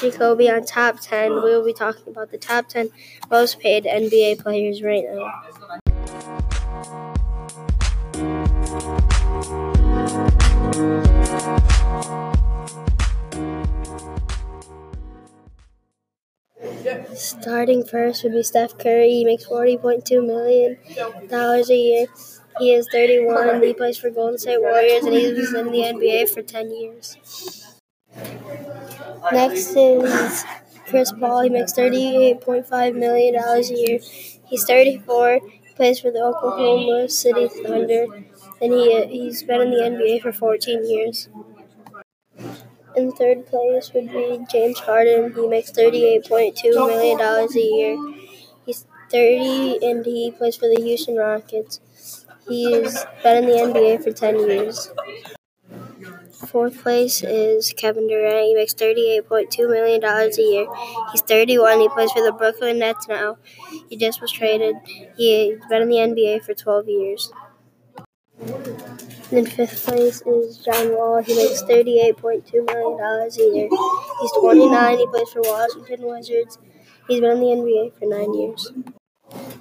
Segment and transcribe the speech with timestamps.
[0.00, 1.34] Jacoby on Top 10.
[1.34, 2.90] We will be talking about the top 10
[3.30, 5.32] most paid NBA players right now.
[17.14, 19.10] Starting first would be Steph Curry.
[19.10, 20.78] He makes forty point two million
[21.28, 22.06] dollars a year.
[22.58, 23.48] He is thirty one.
[23.48, 26.70] and He plays for Golden State Warriors and he's been in the NBA for ten
[26.74, 27.16] years.
[29.32, 30.44] Next is
[30.86, 31.42] Chris Paul.
[31.42, 33.98] He makes thirty eight point five million dollars a year.
[34.46, 35.40] He's thirty four.
[35.76, 38.06] Plays for the Oklahoma City Thunder,
[38.62, 41.28] and he he's been in the NBA for fourteen years.
[42.96, 45.32] In third place would be James Harden.
[45.34, 47.96] He makes $38.2 million a year.
[48.64, 51.80] He's 30 and he plays for the Houston Rockets.
[52.48, 54.90] He's been in the NBA for 10 years.
[56.46, 58.46] Fourth place is Kevin Durant.
[58.46, 60.66] He makes $38.2 million a year.
[61.12, 61.80] He's 31.
[61.80, 63.38] He plays for the Brooklyn Nets now.
[63.88, 64.76] He just was traded.
[65.16, 67.32] He's been in the NBA for 12 years.
[69.32, 71.22] And fifth place is John Wall.
[71.22, 73.68] He makes $38.2 million a year.
[74.20, 74.98] He's 29.
[74.98, 76.58] He plays for Washington Wizards.
[77.08, 78.72] He's been in the NBA for nine years.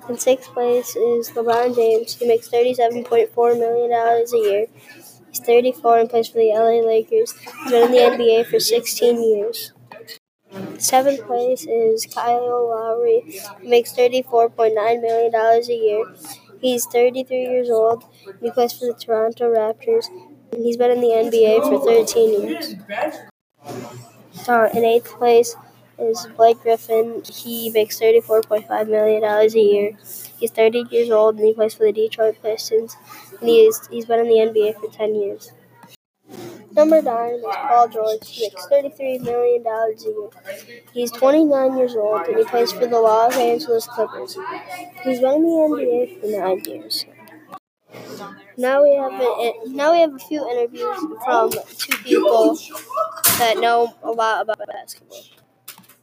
[0.10, 2.16] In sixth place is LeBron James.
[2.16, 4.68] He makes $37.4 million a year.
[5.34, 7.34] He's 34 and plays for the LA Lakers.
[7.34, 9.74] He's been in the NBA for 16 years.
[10.78, 13.24] Seventh place is Kyle Lowry.
[13.60, 16.06] He makes $34.9 million a year.
[16.62, 18.04] He's 33 years old.
[18.42, 20.06] He plays for the Toronto Raptors.
[20.52, 22.76] And he's been in the NBA for 13 years.
[24.34, 25.56] So in eighth place
[25.98, 27.24] is Blake Griffin.
[27.26, 29.98] He makes $34.5 million a year.
[30.44, 32.98] He's 30 years old and he plays for the Detroit Pistons.
[33.40, 35.54] And he is, he's been in the NBA for 10 years.
[36.74, 38.28] Number nine is Paul George.
[38.28, 40.82] He makes $33 million a year.
[40.94, 44.38] He's 29 years old and he plays for the Los Angeles Clippers.
[45.06, 47.06] He's been in the NBA for nine years.
[48.58, 52.60] Now we have a, now we have a few interviews from two people
[53.40, 55.24] that know a lot about basketball.